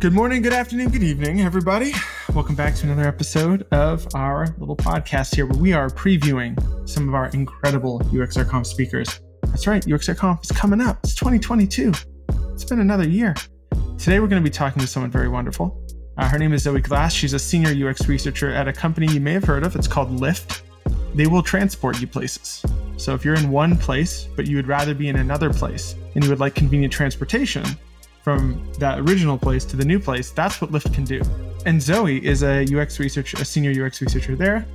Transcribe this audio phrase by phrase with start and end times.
[0.00, 1.92] Good morning, good afternoon, good evening, everybody.
[2.32, 6.56] Welcome back to another episode of our little podcast here where we are previewing
[6.88, 9.20] some of our incredible UXRConf speakers.
[9.42, 11.00] That's right, UXRConf is coming up.
[11.02, 11.92] It's 2022.
[12.52, 13.34] It's been another year.
[13.98, 15.84] Today we're going to be talking to someone very wonderful.
[16.16, 17.12] Uh, her name is Zoe Glass.
[17.12, 19.74] She's a senior UX researcher at a company you may have heard of.
[19.74, 20.60] It's called Lyft.
[21.16, 22.64] They will transport you places.
[22.98, 26.22] So if you're in one place, but you would rather be in another place and
[26.22, 27.64] you would like convenient transportation,
[28.22, 31.22] from that original place to the new place, that's what Lyft can do.
[31.66, 34.66] And Zoe is a UX researcher, a senior UX researcher there.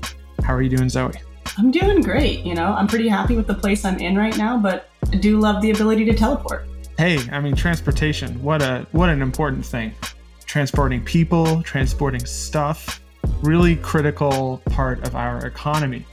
[0.43, 1.13] How are you doing, Zoe?
[1.57, 2.45] I'm doing great.
[2.45, 5.39] You know, I'm pretty happy with the place I'm in right now, but I do
[5.39, 6.67] love the ability to teleport.
[6.97, 8.41] Hey, I mean transportation.
[8.41, 9.93] What a what an important thing.
[10.45, 13.01] Transporting people, transporting stuff,
[13.41, 16.05] really critical part of our economy.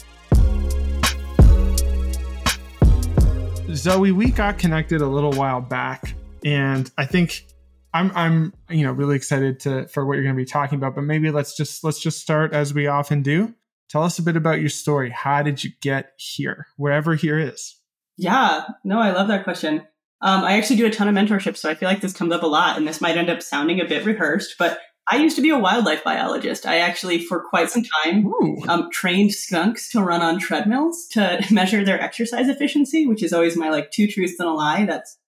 [3.74, 7.46] Zoe, we got connected a little while back and I think
[7.92, 10.94] I'm I'm you know really excited to for what you're going to be talking about.
[10.94, 13.54] But maybe let's just let's just start as we often do.
[13.88, 15.10] Tell us a bit about your story.
[15.10, 17.76] How did you get here, wherever here is?
[18.16, 19.86] Yeah, no, I love that question.
[20.22, 22.42] Um, I actually do a ton of mentorship, so I feel like this comes up
[22.42, 25.42] a lot, and this might end up sounding a bit rehearsed, but I used to
[25.42, 26.66] be a wildlife biologist.
[26.66, 28.32] I actually, for quite some time,
[28.68, 33.56] um, trained skunks to run on treadmills to measure their exercise efficiency, which is always
[33.56, 34.84] my like two truths and a lie.
[34.84, 35.18] That's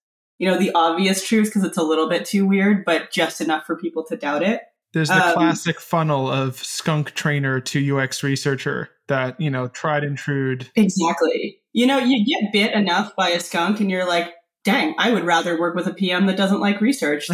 [0.43, 3.65] you know, the obvious truth because it's a little bit too weird, but just enough
[3.65, 4.59] for people to doubt it.
[4.91, 10.03] There's the um, classic funnel of skunk trainer to UX researcher that, you know, tried
[10.03, 10.57] and true.
[10.75, 11.61] Exactly.
[11.71, 14.33] You know, you get bit enough by a skunk and you're like,
[14.65, 17.29] dang, I would rather work with a PM that doesn't like research.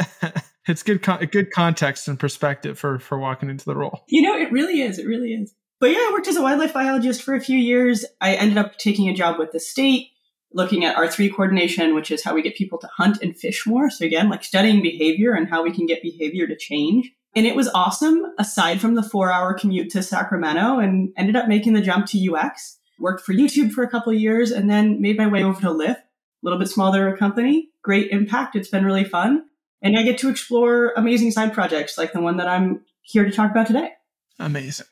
[0.68, 4.04] it's good con- good context and perspective for for walking into the role.
[4.06, 5.00] You know, it really is.
[5.00, 5.52] It really is.
[5.80, 8.04] But yeah, I worked as a wildlife biologist for a few years.
[8.20, 10.10] I ended up taking a job with the state
[10.54, 13.90] looking at R3 coordination, which is how we get people to hunt and fish more.
[13.90, 17.12] So again, like studying behavior and how we can get behavior to change.
[17.36, 21.48] And it was awesome aside from the four hour commute to Sacramento and ended up
[21.48, 22.78] making the jump to UX.
[23.00, 25.96] Worked for YouTube for a couple years and then made my way over to Lyft,
[25.96, 27.70] a little bit smaller company.
[27.82, 28.54] Great impact.
[28.54, 29.44] It's been really fun.
[29.82, 33.32] And I get to explore amazing side projects like the one that I'm here to
[33.32, 33.90] talk about today.
[34.38, 34.86] Amazing.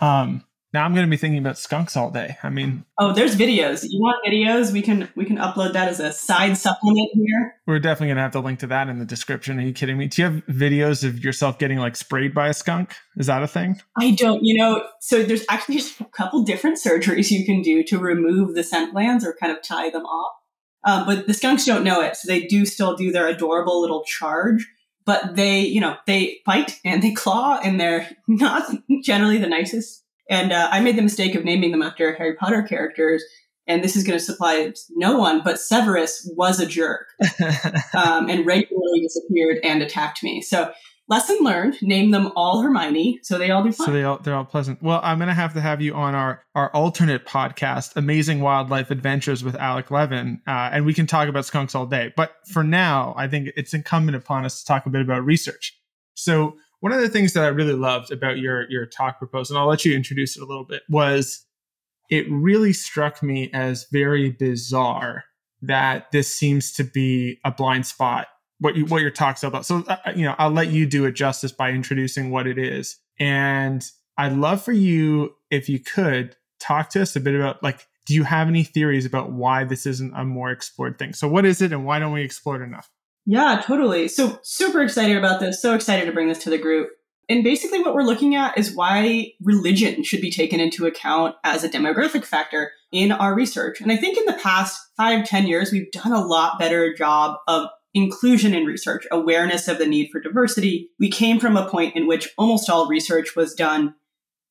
[0.00, 0.44] Um,
[0.78, 2.36] now I'm going to be thinking about skunks all day.
[2.44, 3.82] I mean, oh, there's videos.
[3.82, 4.72] You want videos?
[4.72, 7.56] We can we can upload that as a side supplement here.
[7.66, 9.58] We're definitely going to have to link to that in the description.
[9.58, 10.06] Are you kidding me?
[10.06, 12.94] Do you have videos of yourself getting like sprayed by a skunk?
[13.16, 13.80] Is that a thing?
[13.98, 14.44] I don't.
[14.44, 18.62] You know, so there's actually a couple different surgeries you can do to remove the
[18.62, 20.34] scent glands or kind of tie them off.
[20.84, 24.04] Um, but the skunks don't know it, so they do still do their adorable little
[24.04, 24.68] charge.
[25.04, 28.70] But they, you know, they bite and they claw, and they're not
[29.02, 32.62] generally the nicest and uh, I made the mistake of naming them after Harry Potter
[32.62, 33.24] characters.
[33.66, 37.08] And this is going to supply no one, but Severus was a jerk
[37.94, 40.40] um, and regularly disappeared and attacked me.
[40.40, 40.72] So
[41.08, 44.34] lesson learned name them all hermione so they all do fine so they all they're
[44.34, 48.40] all pleasant well i'm gonna have to have you on our our alternate podcast amazing
[48.40, 52.32] wildlife adventures with alec levin uh, and we can talk about skunks all day but
[52.52, 55.80] for now i think it's incumbent upon us to talk a bit about research
[56.14, 59.62] so one of the things that I really loved about your your talk proposal, and
[59.62, 61.44] I'll let you introduce it a little bit, was
[62.10, 65.24] it really struck me as very bizarre
[65.62, 68.28] that this seems to be a blind spot.
[68.60, 69.66] What you what your talk's about.
[69.66, 72.58] So uh, uh, you know, I'll let you do it justice by introducing what it
[72.58, 73.84] is, and
[74.16, 78.14] I'd love for you if you could talk to us a bit about like do
[78.14, 81.12] you have any theories about why this isn't a more explored thing?
[81.12, 82.90] So what is it and why don't we explore it enough?
[83.30, 84.08] Yeah, totally.
[84.08, 85.60] So super excited about this.
[85.60, 86.88] So excited to bring this to the group.
[87.28, 91.62] And basically what we're looking at is why religion should be taken into account as
[91.62, 93.82] a demographic factor in our research.
[93.82, 97.36] And I think in the past five, ten years, we've done a lot better job
[97.46, 100.88] of inclusion in research, awareness of the need for diversity.
[100.98, 103.94] We came from a point in which almost all research was done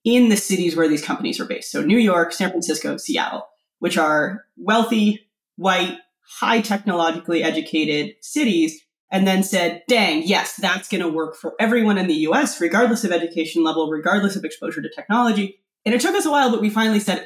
[0.04, 1.72] in the cities where these companies are based.
[1.72, 3.48] So New York, San Francisco, Seattle,
[3.80, 5.98] which are wealthy, white,
[6.28, 8.82] high technologically educated cities
[9.12, 13.04] and then said, dang, yes, that's going to work for everyone in the US, regardless
[13.04, 15.60] of education level, regardless of exposure to technology.
[15.86, 17.26] And it took us a while, but we finally said,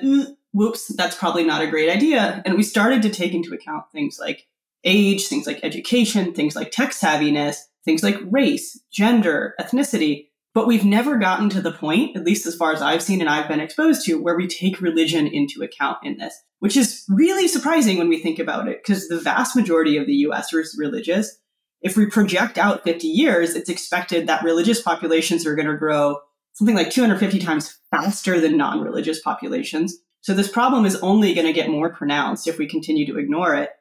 [0.54, 2.42] whoops, that's probably not a great idea.
[2.46, 4.48] And we started to take into account things like
[4.84, 10.28] age, things like education, things like tech savviness, things like race, gender, ethnicity.
[10.54, 13.30] But we've never gotten to the point, at least as far as I've seen and
[13.30, 17.48] I've been exposed to, where we take religion into account in this, which is really
[17.48, 21.38] surprising when we think about it, because the vast majority of the US is religious.
[21.82, 26.18] If we project out 50 years, it's expected that religious populations are going to grow
[26.54, 29.98] something like 250 times faster than non religious populations.
[30.22, 33.56] So this problem is only going to get more pronounced if we continue to ignore
[33.56, 33.72] it.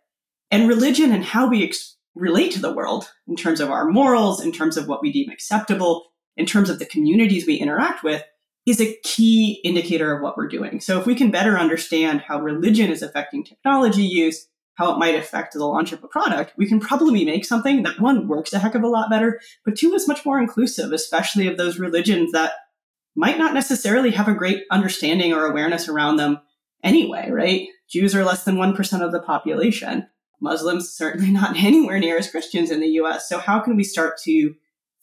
[0.50, 4.42] And religion and how we ex- relate to the world in terms of our morals,
[4.42, 8.24] in terms of what we deem acceptable, in terms of the communities we interact with,
[8.66, 10.80] is a key indicator of what we're doing.
[10.80, 15.14] So if we can better understand how religion is affecting technology use, how it might
[15.14, 18.58] affect the launch of a product, we can probably make something that one works a
[18.58, 22.32] heck of a lot better, but two is much more inclusive, especially of those religions
[22.32, 22.52] that
[23.16, 26.40] might not necessarily have a great understanding or awareness around them
[26.82, 27.68] anyway, right?
[27.88, 30.06] Jews are less than 1% of the population.
[30.40, 33.28] Muslims certainly not anywhere near as Christians in the US.
[33.28, 34.54] So how can we start to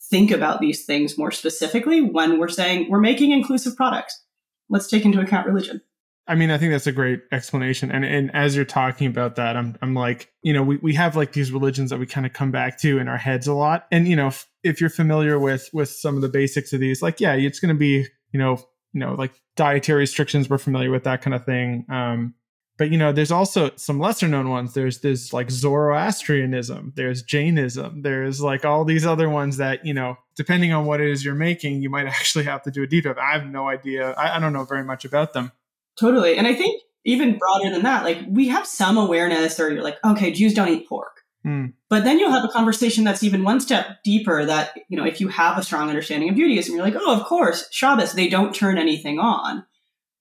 [0.09, 4.23] think about these things more specifically when we're saying we're making inclusive products?
[4.69, 5.81] Let's take into account religion.
[6.29, 7.89] I mean, I think that's a great explanation.
[7.89, 11.15] And and as you're talking about that, I'm I'm like, you know, we, we have
[11.15, 13.87] like these religions that we kind of come back to in our heads a lot.
[13.91, 17.01] And you know, if, if you're familiar with with some of the basics of these,
[17.01, 18.57] like, yeah, it's gonna be, you know,
[18.91, 21.85] you know, like dietary restrictions, we're familiar with that kind of thing.
[21.89, 22.33] Um,
[22.77, 24.73] but you know there's also some lesser known ones.
[24.73, 26.93] There's there's like zoroastrianism.
[26.95, 28.03] There's jainism.
[28.03, 31.35] There's like all these other ones that you know depending on what it is you're
[31.35, 33.17] making you might actually have to do a deep dive.
[33.17, 34.11] I have no idea.
[34.11, 35.51] I, I, don't know very much about them.
[35.99, 36.37] Totally.
[36.37, 39.97] And i think even broader than that like we have some awareness or you're like
[40.05, 41.13] okay jews don't eat pork.
[41.45, 41.73] Mm.
[41.89, 45.21] but then you'll have a conversation that's even one step deeper that you know if
[45.21, 48.53] you have a strong understanding of judaism you're like oh of course shabbos they don't
[48.53, 49.63] turn anything on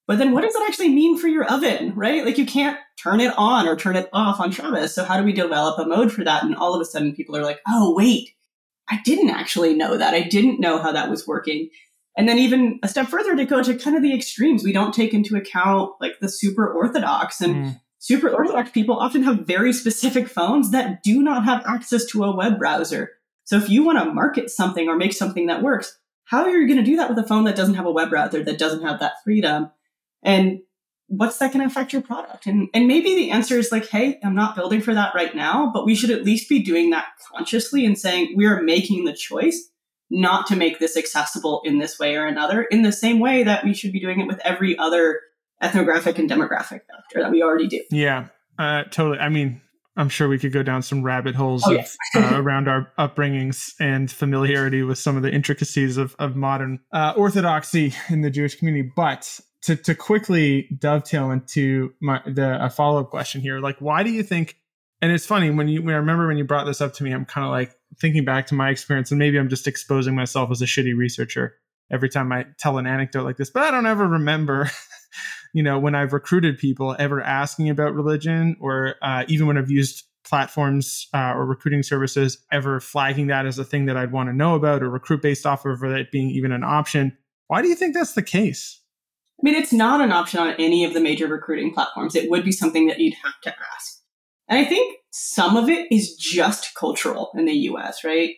[0.07, 2.25] but then what does that actually mean for your oven, right?
[2.25, 4.95] Like you can't turn it on or turn it off on Shabbos.
[4.95, 6.45] So how do we develop a mode for that?
[6.45, 8.31] And all of a sudden people are like, oh, wait,
[8.89, 10.15] I didn't actually know that.
[10.15, 11.71] I didn't know how that was working.
[12.17, 14.95] And then even a step further to go to kind of the extremes, we don't
[14.95, 17.81] take into account like the super orthodox and mm.
[17.99, 22.35] super orthodox people often have very specific phones that do not have access to a
[22.35, 23.11] web browser.
[23.45, 26.67] So if you want to market something or make something that works, how are you
[26.67, 28.83] going to do that with a phone that doesn't have a web browser, that doesn't
[28.83, 29.71] have that freedom?
[30.27, 30.61] And
[31.07, 32.47] what's that going to affect your product?
[32.47, 35.71] And, and maybe the answer is like, hey, I'm not building for that right now,
[35.73, 39.15] but we should at least be doing that consciously and saying we are making the
[39.15, 39.71] choice
[40.11, 43.65] not to make this accessible in this way or another, in the same way that
[43.65, 45.21] we should be doing it with every other
[45.63, 47.83] ethnographic and demographic factor that we already do.
[47.91, 48.29] Yeah,
[48.59, 49.19] uh, totally.
[49.19, 49.61] I mean,
[49.97, 53.75] I'm sure we could go down some rabbit holes oh, of, uh, around our upbringings
[53.81, 58.57] and familiarity with some of the intricacies of, of modern uh, orthodoxy in the Jewish
[58.57, 58.91] community.
[58.95, 64.03] But to to quickly dovetail into my the a follow up question here, like why
[64.05, 64.57] do you think?
[65.03, 67.13] And it's funny when you when I remember when you brought this up to me,
[67.13, 70.51] I'm kind of like thinking back to my experience, and maybe I'm just exposing myself
[70.53, 71.57] as a shitty researcher
[71.91, 73.51] every time I tell an anecdote like this.
[73.51, 74.71] But I don't ever remember,
[75.53, 79.71] you know, when I've recruited people ever asking about religion, or uh, even when I've
[79.71, 84.29] used platforms uh, or recruiting services ever flagging that as a thing that I'd want
[84.29, 87.17] to know about or recruit based off of it being even an option.
[87.49, 88.81] Why do you think that's the case?
[89.39, 92.15] I mean, it's not an option on any of the major recruiting platforms.
[92.15, 94.01] It would be something that you'd have to ask.
[94.49, 98.37] And I think some of it is just cultural in the US, right?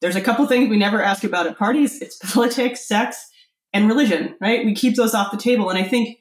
[0.00, 3.30] There's a couple things we never ask about at parties it's politics, sex,
[3.72, 4.64] and religion, right?
[4.64, 5.68] We keep those off the table.
[5.68, 6.18] And I think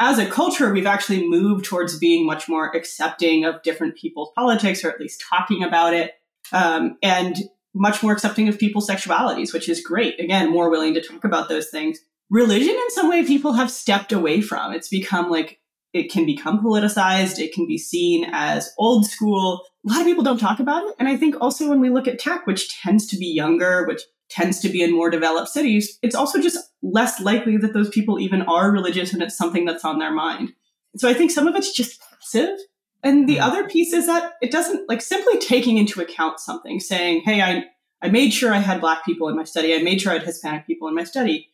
[0.00, 4.84] as a culture, we've actually moved towards being much more accepting of different people's politics,
[4.84, 6.12] or at least talking about it,
[6.52, 7.36] um, and
[7.74, 10.18] much more accepting of people's sexualities, which is great.
[10.18, 12.00] Again, more willing to talk about those things
[12.32, 14.72] religion in some way people have stepped away from.
[14.72, 15.60] It's become like
[15.92, 19.62] it can become politicized, it can be seen as old school.
[19.86, 20.94] A lot of people don't talk about it.
[20.98, 24.00] And I think also when we look at tech, which tends to be younger, which
[24.30, 28.18] tends to be in more developed cities, it's also just less likely that those people
[28.18, 30.52] even are religious and it's something that's on their mind.
[30.96, 32.58] So I think some of it's just passive.
[33.02, 33.42] And the hmm.
[33.42, 37.64] other piece is that it doesn't like simply taking into account something, saying, hey, I,
[38.00, 39.74] I made sure I had black people in my study.
[39.74, 41.48] I made sure I had Hispanic people in my study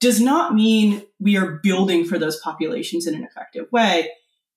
[0.00, 4.10] does not mean we are building for those populations in an effective way.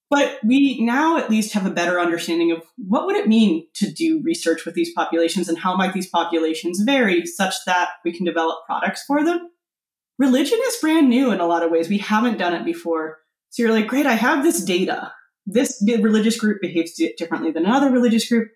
[0.10, 3.92] But we now at least have a better understanding of what would it mean to
[3.92, 8.26] do research with these populations and how might these populations vary such that we can
[8.26, 9.50] develop products for them.
[10.18, 11.90] Religion is brand new in a lot of ways.
[11.90, 13.20] We haven't done it before.
[13.50, 15.12] So you're like, great, I have this data.
[15.46, 18.50] This religious group behaves differently than another religious group.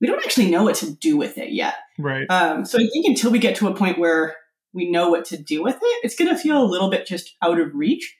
[0.00, 1.74] We don't actually know what to do with it yet.
[1.98, 2.26] Right.
[2.30, 4.36] Um, so I think until we get to a point where
[4.72, 7.36] we know what to do with it, it's going to feel a little bit just
[7.42, 8.16] out of reach.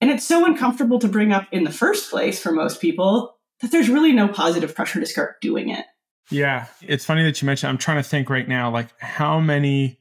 [0.00, 3.70] And it's so uncomfortable to bring up in the first place for most people that
[3.70, 5.86] there's really no positive pressure to start doing it.
[6.30, 7.70] Yeah, it's funny that you mentioned.
[7.70, 9.98] I'm trying to think right now, like how many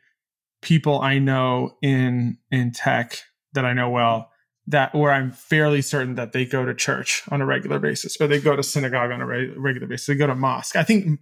[0.61, 3.19] people I know in in tech
[3.53, 4.29] that I know well
[4.67, 8.27] that where I'm fairly certain that they go to church on a regular basis or
[8.27, 10.07] they go to synagogue on a re- regular basis.
[10.07, 10.77] They go to mosque.
[10.77, 11.19] I think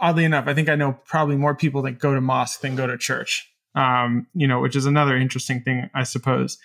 [0.00, 2.86] oddly enough, I think I know probably more people that go to mosque than go
[2.86, 6.58] to church um, you know, which is another interesting thing, I suppose.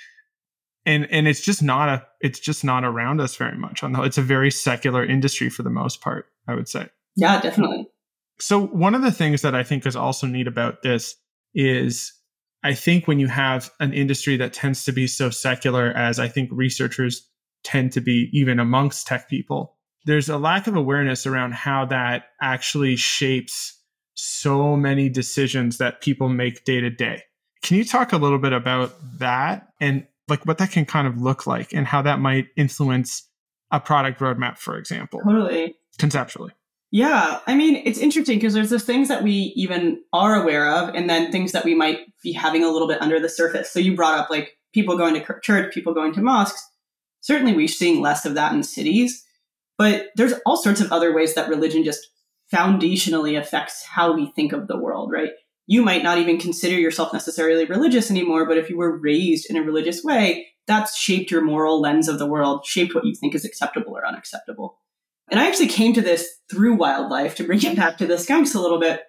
[0.85, 3.83] And and it's just not a it's just not around us very much.
[3.83, 6.89] On the it's a very secular industry for the most part, I would say.
[7.15, 7.87] Yeah, definitely.
[8.39, 11.15] So, one of the things that I think is also neat about this
[11.53, 12.13] is
[12.63, 16.27] I think when you have an industry that tends to be so secular, as I
[16.27, 17.29] think researchers
[17.63, 22.25] tend to be, even amongst tech people, there's a lack of awareness around how that
[22.41, 23.79] actually shapes
[24.15, 27.23] so many decisions that people make day to day.
[27.61, 31.21] Can you talk a little bit about that and like what that can kind of
[31.21, 33.27] look like and how that might influence
[33.71, 35.21] a product roadmap, for example?
[35.23, 35.75] Totally.
[35.97, 36.51] Conceptually.
[36.95, 40.93] Yeah, I mean, it's interesting because there's the things that we even are aware of,
[40.93, 43.71] and then things that we might be having a little bit under the surface.
[43.71, 46.69] So you brought up like people going to church, people going to mosques.
[47.21, 49.25] Certainly, we're seeing less of that in cities,
[49.75, 52.07] but there's all sorts of other ways that religion just
[52.53, 55.31] foundationally affects how we think of the world, right?
[55.65, 59.57] You might not even consider yourself necessarily religious anymore, but if you were raised in
[59.57, 63.33] a religious way, that's shaped your moral lens of the world, shaped what you think
[63.33, 64.77] is acceptable or unacceptable.
[65.31, 68.53] And I actually came to this through wildlife to bring it back to the skunks
[68.53, 69.01] a little bit.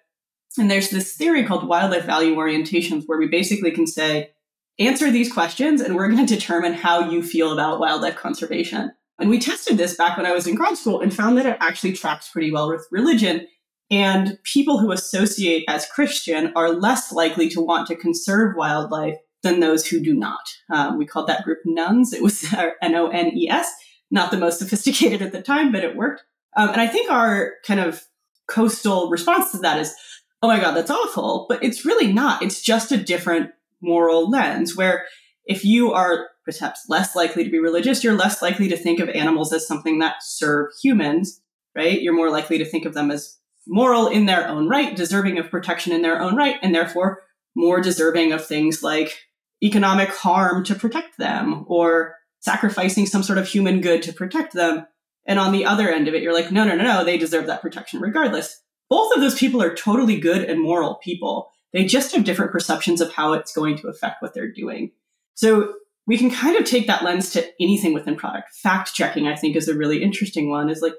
[0.57, 4.31] And there's this theory called wildlife value orientations where we basically can say,
[4.79, 8.93] answer these questions and we're going to determine how you feel about wildlife conservation.
[9.19, 11.57] And we tested this back when I was in grad school and found that it
[11.61, 13.47] actually tracks pretty well with religion.
[13.91, 19.61] And people who associate as Christian are less likely to want to conserve wildlife than
[19.61, 20.41] those who do not.
[20.73, 22.13] Um, we called that group nuns.
[22.13, 22.53] It was
[22.83, 23.73] N O N E S
[24.15, 26.25] not the most sophisticated at the time, but it worked.
[26.57, 28.05] Um, and I think our kind of
[28.47, 29.95] coastal response to that is,
[30.41, 31.47] oh my God, that's awful.
[31.49, 32.43] But it's really not.
[32.43, 35.05] It's just a different moral lens where
[35.45, 39.09] if you are perhaps less likely to be religious, you're less likely to think of
[39.09, 41.41] animals as something that serve humans,
[41.75, 42.01] right?
[42.01, 45.51] You're more likely to think of them as moral in their own right, deserving of
[45.51, 47.23] protection in their own right, and therefore
[47.57, 49.19] more deserving of things like
[49.63, 54.87] economic harm to protect them or sacrificing some sort of human good to protect them.
[55.27, 57.47] And on the other end of it, you're like, no, no, no, no, they deserve
[57.47, 58.61] that protection regardless.
[58.91, 61.51] Both of those people are totally good and moral people.
[61.73, 64.93] They just have different perceptions of how it's going to affect what they're doing.
[65.33, 65.73] So
[66.07, 68.55] we can kind of take that lens to anything within product.
[68.55, 70.69] Fact checking, I think, is a really interesting one.
[70.69, 70.95] Is like,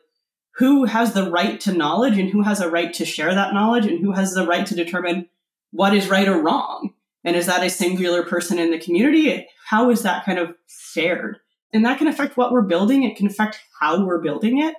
[0.55, 3.85] who has the right to knowledge and who has a right to share that knowledge
[3.85, 5.27] and who has the right to determine
[5.71, 6.93] what is right or wrong?
[7.23, 9.47] And is that a singular person in the community?
[9.65, 11.37] How is that kind of shared?
[11.73, 13.03] And that can affect what we're building.
[13.03, 14.75] It can affect how we're building it.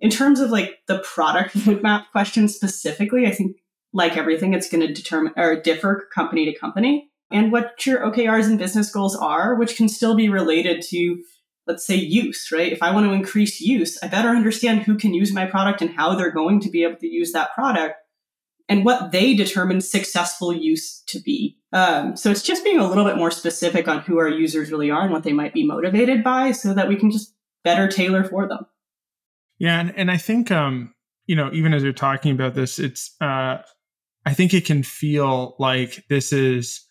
[0.00, 3.58] In terms of like the product roadmap question specifically, I think
[3.92, 8.46] like everything, it's going to determine or differ company to company and what your OKRs
[8.46, 11.22] and business goals are, which can still be related to,
[11.66, 12.72] let's say, use, right?
[12.72, 15.90] If I want to increase use, I better understand who can use my product and
[15.90, 17.96] how they're going to be able to use that product
[18.68, 21.58] and what they determine successful use to be.
[21.72, 24.90] Um, so it's just being a little bit more specific on who our users really
[24.90, 27.34] are and what they might be motivated by so that we can just
[27.64, 28.66] better tailor for them.
[29.58, 29.80] Yeah.
[29.80, 30.94] And, and I think, um,
[31.26, 33.58] you know, even as you're talking about this, it's, uh,
[34.24, 36.86] I think it can feel like this is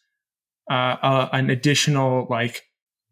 [0.70, 2.63] uh, uh, an additional like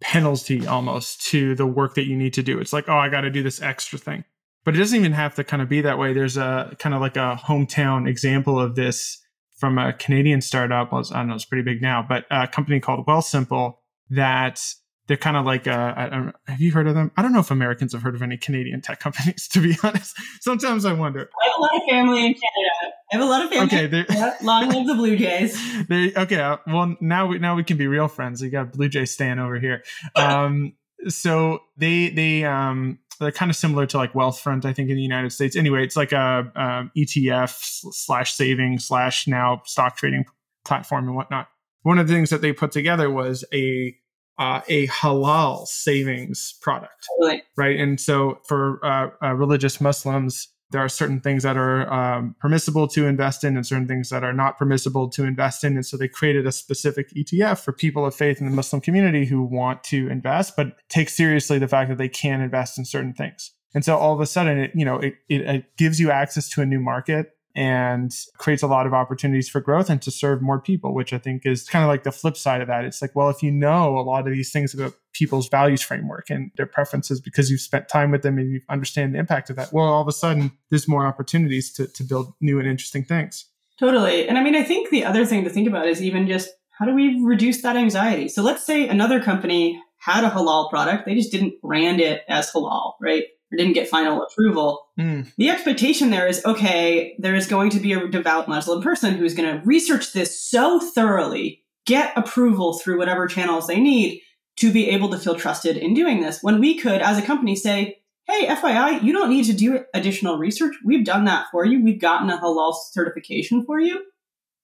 [0.02, 2.60] penalty almost to the work that you need to do.
[2.60, 4.24] It's like, oh, I got to do this extra thing
[4.70, 6.14] but it doesn't even have to kind of be that way.
[6.14, 9.18] There's a kind of like a hometown example of this
[9.58, 10.92] from a Canadian startup.
[10.92, 13.78] Well, I don't know, it's pretty big now, but a company called Wealthsimple
[14.12, 14.62] that
[15.08, 17.12] they're kind of like a, have you heard of them?
[17.18, 20.16] I don't know if Americans have heard of any Canadian tech companies, to be honest.
[20.42, 21.22] Sometimes I wonder.
[21.42, 22.94] I have a lot of family in Canada.
[23.12, 23.86] I have a lot of family.
[23.86, 25.60] Okay, long live the Blue Jays.
[25.90, 28.42] They, okay, uh, well now we now we can be real friends.
[28.42, 29.84] We got Blue Jay Stan over here.
[30.16, 30.74] Um,
[31.08, 35.02] so they they um they're kind of similar to like Wealthfront, I think, in the
[35.02, 35.56] United States.
[35.56, 37.54] Anyway, it's like a um, ETF
[37.92, 40.26] slash saving slash now stock trading
[40.66, 41.48] platform and whatnot.
[41.84, 43.96] One of the things that they put together was a
[44.38, 47.44] uh, a halal savings product, right?
[47.58, 47.78] right?
[47.78, 52.88] And so for uh, uh, religious Muslims, there are certain things that are um, permissible
[52.90, 55.76] to invest in and certain things that are not permissible to invest in.
[55.76, 59.26] And so they created a specific ETF for people of faith in the Muslim community
[59.26, 63.14] who want to invest, but take seriously the fact that they can invest in certain
[63.14, 63.52] things.
[63.74, 66.50] And so all of a sudden, it, you know, it, it, it gives you access
[66.50, 70.42] to a new market and creates a lot of opportunities for growth and to serve
[70.42, 72.86] more people, which I think is kind of like the flip side of that.
[72.86, 76.30] It's like, well, if you know a lot of these things about people's values framework
[76.30, 79.58] and their preferences because you've spent time with them and you understand the impact of
[79.58, 83.04] that, well, all of a sudden there's more opportunities to, to build new and interesting
[83.04, 83.44] things.
[83.78, 84.26] Totally.
[84.30, 86.86] And I mean, I think the other thing to think about is even just how
[86.86, 88.30] do we reduce that anxiety?
[88.30, 92.50] So let's say another company had a halal product, they just didn't brand it as
[92.54, 93.26] halal, right?
[93.58, 94.88] Didn't get final approval.
[95.00, 95.32] Mm.
[95.38, 99.34] The expectation there is okay, there is going to be a devout Muslim person who's
[99.34, 104.22] going to research this so thoroughly, get approval through whatever channels they need
[104.58, 106.40] to be able to feel trusted in doing this.
[106.42, 110.38] When we could, as a company, say, hey, FYI, you don't need to do additional
[110.38, 110.76] research.
[110.86, 111.84] We've done that for you.
[111.84, 114.04] We've gotten a halal certification for you.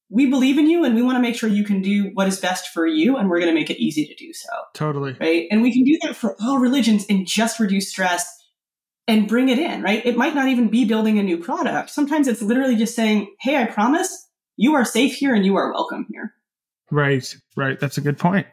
[0.10, 2.40] We believe in you and we want to make sure you can do what is
[2.40, 4.50] best for you and we're going to make it easy to do so.
[4.76, 5.16] Totally.
[5.20, 5.48] Right.
[5.50, 8.35] And we can do that for all religions and just reduce stress
[9.08, 10.06] and bring it in, right?
[10.06, 11.90] It might not even be building a new product.
[11.90, 15.72] Sometimes it's literally just saying, hey, I promise you are safe here and you are
[15.72, 16.34] welcome here.
[16.92, 17.80] Right, right.
[17.80, 18.48] That's a good point.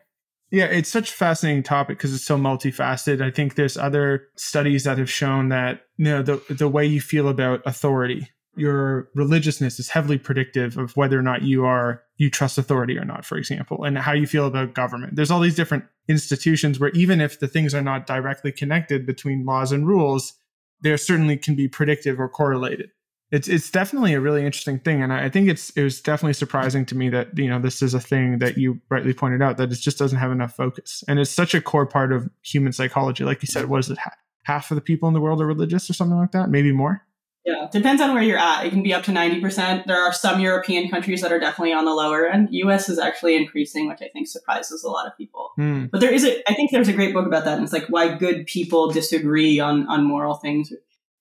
[0.50, 3.22] Yeah, it's such a fascinating topic because it's so multifaceted.
[3.22, 7.00] I think there's other studies that have shown that you know the the way you
[7.00, 12.28] feel about authority, your religiousness is heavily predictive of whether or not you are you
[12.28, 15.16] trust authority or not, for example, and how you feel about government.
[15.16, 19.46] There's all these different institutions where even if the things are not directly connected between
[19.46, 20.34] laws and rules,
[20.82, 22.90] there certainly can be predictive or correlated
[23.32, 26.84] it's it's definitely a really interesting thing, and I, think it's it was definitely surprising
[26.86, 29.72] to me that you know this is a thing that you rightly pointed out that
[29.72, 33.24] it just doesn't have enough focus, and it's such a core part of human psychology.
[33.24, 33.96] Like you said, what is it?
[34.44, 37.02] Half of the people in the world are religious, or something like that, maybe more.
[37.44, 38.66] Yeah, depends on where you're at.
[38.66, 39.86] It can be up to ninety percent.
[39.86, 42.48] There are some European countries that are definitely on the lower end.
[42.52, 42.88] U.S.
[42.88, 45.50] is actually increasing, which I think surprises a lot of people.
[45.56, 45.86] Hmm.
[45.86, 47.86] But there is a, I think there's a great book about that, and it's like
[47.88, 50.72] why good people disagree on on moral things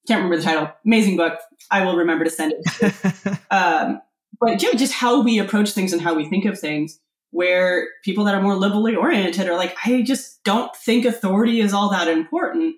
[0.07, 0.71] can't remember the title.
[0.85, 1.39] Amazing book.
[1.69, 3.37] I will remember to send it.
[3.51, 4.01] um,
[4.39, 6.99] but yeah, just how we approach things and how we think of things.
[7.33, 11.73] Where people that are more liberally oriented are like, I just don't think authority is
[11.73, 12.75] all that important.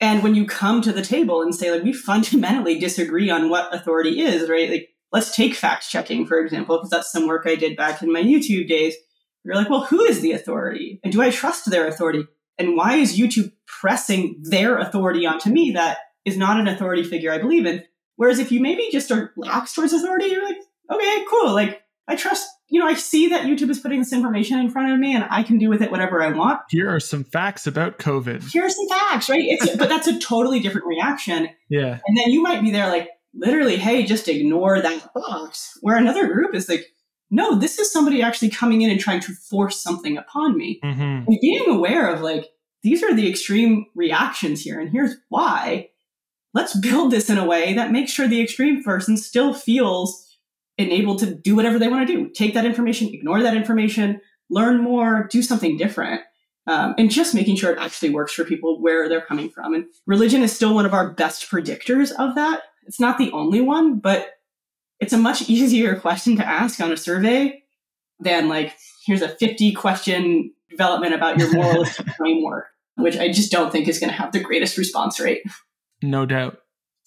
[0.00, 3.74] And when you come to the table and say, like, we fundamentally disagree on what
[3.74, 4.70] authority is, right?
[4.70, 8.12] Like, let's take fact checking, for example, because that's some work I did back in
[8.12, 8.94] my YouTube days.
[9.44, 11.00] You're like, well, who is the authority?
[11.02, 12.24] And do I trust their authority?
[12.58, 17.32] And why is YouTube pressing their authority onto me that is not an authority figure
[17.32, 17.84] I believe in.
[18.16, 20.58] Whereas if you maybe just are lax towards authority, you're like,
[20.90, 21.52] okay, cool.
[21.52, 24.92] Like I trust, you know, I see that YouTube is putting this information in front
[24.92, 26.60] of me and I can do with it whatever I want.
[26.68, 28.50] Here are some facts about COVID.
[28.50, 29.42] Here are some facts, right?
[29.42, 31.48] It's, but that's a totally different reaction.
[31.70, 31.98] Yeah.
[32.06, 35.78] And then you might be there like, literally, hey, just ignore that box.
[35.80, 36.86] Where another group is like,
[37.30, 40.80] no, this is somebody actually coming in and trying to force something upon me.
[40.84, 41.00] Mm-hmm.
[41.26, 42.48] And being aware of like,
[42.82, 45.88] these are the extreme reactions here, and here's why
[46.54, 50.27] let's build this in a way that makes sure the extreme person still feels
[50.78, 52.30] enabled to do whatever they want to do.
[52.30, 56.22] Take that information, ignore that information, learn more, do something different.
[56.66, 59.74] Um, and just making sure it actually works for people where they're coming from.
[59.74, 62.62] And religion is still one of our best predictors of that.
[62.86, 64.34] It's not the only one, but
[65.00, 67.62] it's a much easier question to ask on a survey
[68.20, 73.72] than like, here's a 50 question development about your moralistic framework, which I just don't
[73.72, 75.42] think is going to have the greatest response rate.
[76.02, 76.58] No doubt.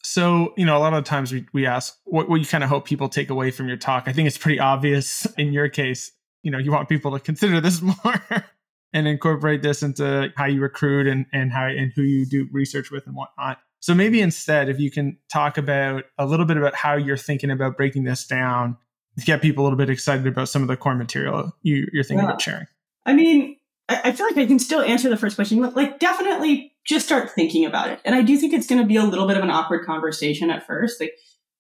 [0.04, 2.70] So, you know, a lot of times we, we ask what, what you kind of
[2.70, 4.06] hope people take away from your talk.
[4.08, 6.12] I think it's pretty obvious in your case,
[6.44, 8.46] you know, you want people to consider this more
[8.94, 12.92] and incorporate this into how you recruit and, and how and who you do research
[12.92, 13.60] with and whatnot.
[13.80, 17.50] So maybe instead, if you can talk about a little bit about how you're thinking
[17.50, 18.78] about breaking this down
[19.18, 22.04] to get people a little bit excited about some of the core material you, you're
[22.04, 22.30] thinking yeah.
[22.30, 22.68] about sharing.
[23.06, 23.58] I mean,
[23.90, 25.60] I feel like I can still answer the first question.
[25.60, 28.00] Like, definitely just start thinking about it.
[28.06, 30.50] And I do think it's going to be a little bit of an awkward conversation
[30.50, 31.00] at first.
[31.00, 31.14] Like,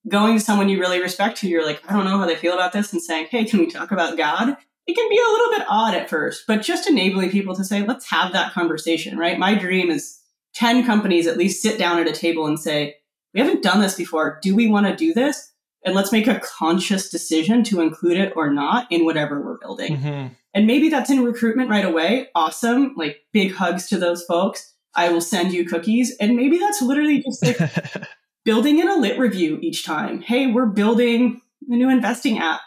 [0.08, 2.54] going to someone you really respect who you're like, I don't know how they feel
[2.54, 4.56] about this, and saying, Hey, can we talk about God?
[4.88, 7.86] It can be a little bit odd at first, but just enabling people to say,
[7.86, 9.38] Let's have that conversation, right?
[9.38, 10.20] My dream is
[10.56, 12.96] 10 companies at least sit down at a table and say,
[13.34, 14.40] We haven't done this before.
[14.42, 15.52] Do we want to do this?
[15.84, 19.98] And let's make a conscious decision to include it or not in whatever we're building.
[19.98, 20.34] Mm-hmm.
[20.54, 22.28] And maybe that's in recruitment right away.
[22.36, 22.94] Awesome.
[22.96, 24.76] Like big hugs to those folks.
[24.96, 26.16] I will send you cookies.
[26.20, 27.58] And maybe that's literally just like
[28.46, 30.22] building in a lit review each time.
[30.22, 32.62] Hey, we're building a new investing app.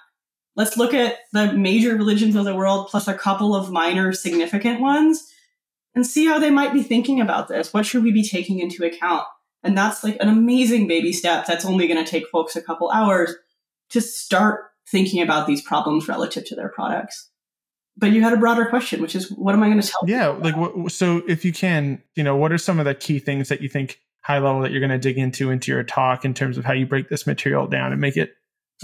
[0.56, 4.80] Let's look at the major religions of the world plus a couple of minor significant
[4.80, 5.28] ones
[5.94, 7.72] and see how they might be thinking about this.
[7.74, 9.24] What should we be taking into account?
[9.62, 11.46] And that's like an amazing baby step.
[11.46, 13.34] That's only going to take folks a couple hours
[13.90, 17.30] to start thinking about these problems relative to their products
[17.96, 20.00] but you had a broader question, which is what am I going to tell?
[20.06, 23.18] Yeah, like what, so if you can, you know, what are some of the key
[23.18, 26.24] things that you think high level that you're going to dig into into your talk
[26.24, 28.32] in terms of how you break this material down and make it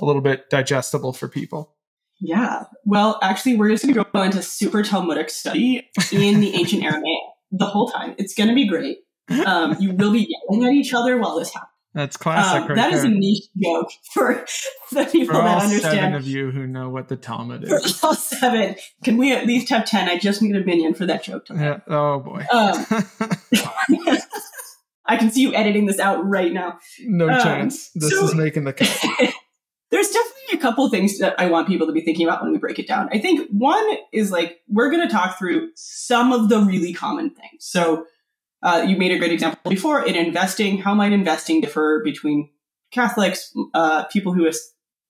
[0.00, 1.74] a little bit digestible for people?
[2.20, 2.64] Yeah.
[2.84, 7.20] Well, actually, we're just going to go into super Talmudic study in the ancient Aramaic
[7.50, 8.14] the whole time.
[8.18, 8.98] It's going to be great.
[9.46, 11.69] Um, you will be yelling at each other while this happens.
[11.92, 12.62] That's classic.
[12.62, 12.98] Um, right that there.
[12.98, 14.46] is a niche joke for
[14.92, 15.94] the people for that understand.
[15.94, 17.98] Seven of you who know what the Talmud is.
[17.98, 20.08] For all seven, can we at least have ten?
[20.08, 21.46] I just need a minyan for that joke.
[21.50, 21.80] Yeah.
[21.88, 22.46] Oh boy.
[22.52, 22.86] Um,
[25.06, 26.78] I can see you editing this out right now.
[27.00, 27.90] No um, chance.
[27.96, 28.88] This so, is making the cut.
[29.90, 32.58] there's definitely a couple things that I want people to be thinking about when we
[32.58, 33.08] break it down.
[33.12, 37.30] I think one is like we're going to talk through some of the really common
[37.30, 37.64] things.
[37.64, 38.06] So
[38.62, 40.78] Uh, you made a great example before in investing.
[40.78, 42.50] How might investing differ between
[42.92, 44.50] Catholics, uh, people who,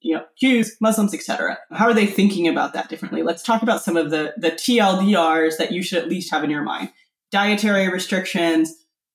[0.01, 1.59] you know, Jews, Muslims, etc.?
[1.73, 3.23] How are they thinking about that differently?
[3.23, 6.51] Let's talk about some of the the TLDRs that you should at least have in
[6.51, 6.93] your mind:
[7.33, 8.73] dietary restrictions,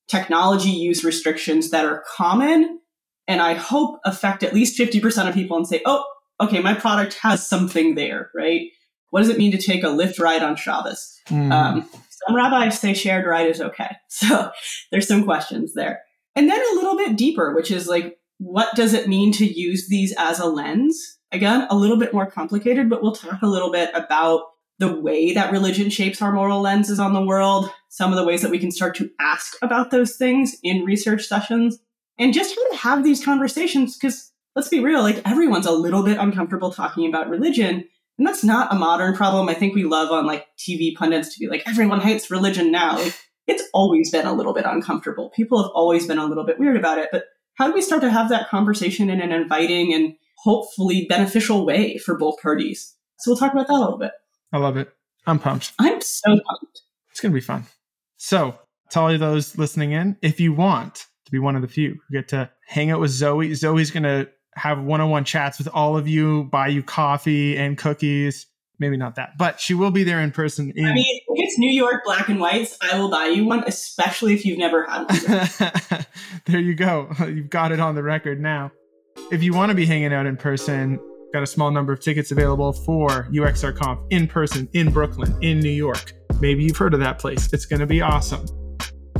[0.08, 2.80] technology use restrictions that are common,
[3.26, 6.04] and I hope affect at least fifty percent of people and say, "Oh,
[6.40, 8.68] okay, my product has something there, right?"
[9.10, 11.20] What does it mean to take a Lyft ride on Shabbos?
[11.28, 11.52] Mm.
[11.52, 11.88] Um,
[12.24, 13.96] some rabbis say shared ride is okay.
[14.08, 14.50] So
[14.90, 16.00] there's some questions there.
[16.34, 19.88] And then a little bit deeper, which is like, what does it mean to use
[19.88, 21.18] these as a lens?
[21.32, 24.42] Again, a little bit more complicated, but we'll talk a little bit about
[24.78, 28.42] the way that religion shapes our moral lenses on the world, some of the ways
[28.42, 31.78] that we can start to ask about those things in research sessions,
[32.18, 33.96] and just how to have these conversations.
[33.96, 37.84] Because let's be real, like everyone's a little bit uncomfortable talking about religion.
[38.18, 39.48] And that's not a modern problem.
[39.48, 42.96] I think we love on like TV pundits to be like, everyone hates religion now.
[42.98, 45.30] Like, it's always been a little bit uncomfortable.
[45.30, 47.10] People have always been a little bit weird about it.
[47.12, 47.24] But
[47.54, 51.98] how do we start to have that conversation in an inviting and hopefully beneficial way
[51.98, 52.94] for both parties?
[53.18, 54.12] So we'll talk about that a little bit.
[54.52, 54.90] I love it.
[55.26, 55.72] I'm pumped.
[55.78, 56.82] I'm so pumped.
[57.10, 57.66] It's going to be fun.
[58.16, 58.58] So,
[58.90, 61.98] to all of those listening in, if you want to be one of the few
[62.08, 65.96] who get to hang out with Zoe, Zoe's going to have one-on-one chats with all
[65.96, 68.46] of you, buy you coffee and cookies.
[68.78, 70.70] Maybe not that, but she will be there in person.
[70.76, 73.64] In- I mean, if it's New York black and whites, I will buy you one,
[73.66, 76.04] especially if you've never had one.
[76.44, 77.08] there you go.
[77.20, 78.70] You've got it on the record now.
[79.32, 81.00] If you want to be hanging out in person,
[81.32, 85.60] got a small number of tickets available for UXR UXRConf in person in Brooklyn, in
[85.60, 86.12] New York.
[86.40, 87.50] Maybe you've heard of that place.
[87.54, 88.46] It's going to be awesome.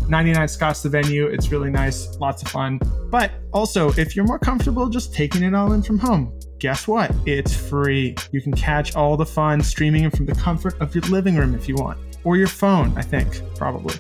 [0.09, 1.27] 99 Scott's the venue.
[1.27, 2.81] It's really nice, lots of fun.
[3.11, 7.13] But also, if you're more comfortable just taking it all in from home, guess what?
[7.27, 8.15] It's free.
[8.33, 11.69] You can catch all the fun streaming from the comfort of your living room if
[11.69, 13.95] you want, or your phone, I think, probably.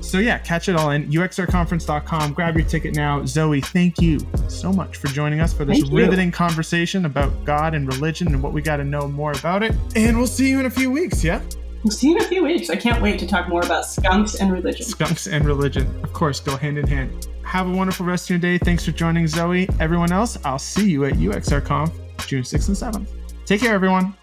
[0.00, 2.32] So yeah, catch it all in uxrconference.com.
[2.32, 3.24] Grab your ticket now.
[3.24, 7.86] Zoe, thank you so much for joining us for this riveting conversation about God and
[7.86, 9.74] religion and what we got to know more about it.
[9.94, 11.40] And we'll see you in a few weeks, yeah?
[11.82, 12.70] We'll see you in a few weeks.
[12.70, 14.84] I can't wait to talk more about skunks and religion.
[14.86, 17.28] Skunks and religion, of course, go hand in hand.
[17.44, 18.58] Have a wonderful rest of your day.
[18.58, 19.68] Thanks for joining Zoe.
[19.80, 21.92] Everyone else, I'll see you at UXRConf
[22.26, 23.08] June 6th and 7th.
[23.44, 24.14] Take care, everyone.